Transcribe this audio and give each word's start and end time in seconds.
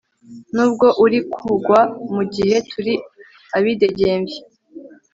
nubwo 0.53 0.87
uri 1.03 1.19
kugwa, 1.33 1.79
mugihe 2.13 2.55
turi 2.71 2.93
abidegemvya 3.57 4.39